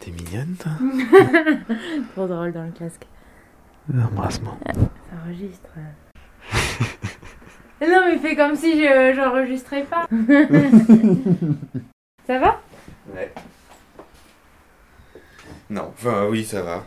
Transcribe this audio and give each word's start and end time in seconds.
T'es 0.00 0.10
mignonne, 0.10 0.56
toi? 0.58 0.72
Trop 2.14 2.26
drôle 2.26 2.52
dans 2.52 2.64
le 2.64 2.72
casque. 2.72 3.06
Embrasse-moi. 3.92 4.56
Ça 4.66 4.72
enregistre. 5.24 5.68
non, 7.80 8.02
mais 8.06 8.18
fais 8.18 8.36
comme 8.36 8.54
si 8.56 8.72
je 8.80 9.12
j'enregistrais 9.14 9.84
pas. 9.84 10.06
Ça 12.26 12.38
va? 12.38 12.60
Ouais. 13.14 13.32
Non, 15.70 15.90
enfin 15.94 16.26
oui, 16.30 16.44
ça 16.44 16.62
va. 16.62 16.84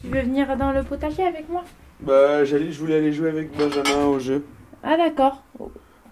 Tu 0.00 0.08
veux 0.08 0.20
venir 0.22 0.56
dans 0.56 0.72
le 0.72 0.82
potager 0.82 1.22
avec 1.26 1.48
moi? 1.48 1.62
Bah, 2.00 2.44
j'allais, 2.44 2.72
je 2.72 2.80
voulais 2.80 2.96
aller 2.96 3.12
jouer 3.12 3.28
avec 3.28 3.54
Benjamin 3.56 4.06
au 4.06 4.18
jeu. 4.18 4.44
Ah 4.82 4.96
d'accord. 4.96 5.42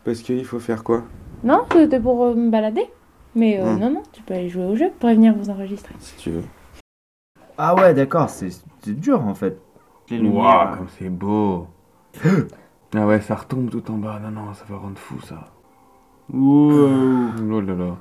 Parce 0.05 0.20
qu'il 0.20 0.44
faut 0.44 0.61
faire 0.61 0.84
quoi? 0.84 1.05
Non, 1.42 1.64
c'était 1.72 2.00
pour 2.00 2.22
euh, 2.25 2.34
me 2.34 2.50
balader. 2.50 2.86
Mais 3.34 3.59
euh, 3.61 3.64
Hmm. 3.64 3.78
non, 3.78 3.91
non, 3.91 4.03
tu 4.12 4.22
peux 4.22 4.34
aller 4.34 4.48
jouer 4.50 4.64
au 4.64 4.77
jeu. 4.77 4.86
Je 4.86 4.98
pourrais 4.98 5.14
venir 5.14 5.34
vous 5.34 5.48
enregistrer. 5.50 5.94
Si 6.00 6.16
tu 6.16 6.31
veux. 6.31 6.44
Ah 7.56 7.75
ouais, 7.75 7.94
d'accord, 7.94 8.28
c'est 8.28 8.50
c'est 8.82 8.98
dur 8.98 9.22
en 9.27 9.34
fait. 9.34 9.59
Les 10.11 10.19
lumières. 10.19 10.35
Waouh, 10.43 10.77
comme 10.77 10.89
c'est 10.99 11.09
beau. 11.11 11.67
ah 12.95 13.07
ouais, 13.07 13.21
ça 13.21 13.35
retombe 13.35 13.71
tout 13.71 13.91
en 13.91 13.99
bas. 13.99 14.19
Non, 14.21 14.31
non, 14.31 14.55
ça 14.55 14.65
va 14.69 14.77
rendre 14.79 14.99
fou, 14.99 15.21
ça. 15.21 15.45
Wow, 16.33 17.31
Oh 17.51 17.61
là 17.61 17.75
là. 17.75 17.97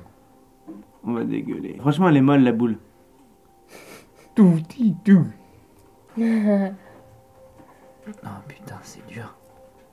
on 1.04 1.12
va 1.14 1.24
dégueuler. 1.24 1.76
Franchement, 1.80 2.08
elle 2.08 2.16
est 2.18 2.22
molle 2.22 2.42
la 2.42 2.52
boule. 2.52 2.78
Tout, 4.34 4.50
petit, 4.68 4.94
tout. 5.04 5.26
Oh 8.24 8.28
putain, 8.48 8.76
c'est 8.82 9.06
dur. 9.06 9.34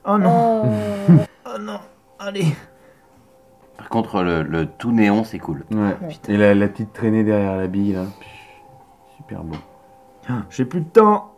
Oh 0.06 0.18
non, 0.18 0.64
Oh. 0.64 1.14
oh 1.48 1.60
non, 1.60 1.80
allez. 2.18 2.46
Par 3.78 3.90
contre, 3.90 4.22
le, 4.24 4.42
le 4.44 4.66
tout 4.68 4.92
néon, 4.94 5.26
c'est 5.26 5.40
cool. 5.40 5.66
Ouais. 5.72 5.98
Et 6.30 6.38
la, 6.38 6.56
la 6.56 6.68
petite 6.70 6.94
traînée 6.94 7.26
derrière 7.26 7.58
la 7.58 7.68
bille, 7.68 7.92
là. 7.92 8.06
Super 9.18 9.44
beau. 9.44 9.58
Ah, 10.30 10.44
J'ai 10.50 10.64
plus 10.64 10.80
de 10.80 10.88
temps. 10.88 11.35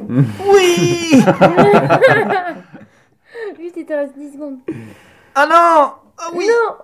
Oui. 0.00 1.10
Juste, 3.58 3.76
il 3.76 3.86
te 3.86 3.92
reste 3.92 4.16
10 4.16 4.32
secondes. 4.32 4.58
Ah 5.34 5.46
non. 5.46 5.92
Ah 6.18 6.30
oui. 6.34 6.46
Non. 6.46 6.76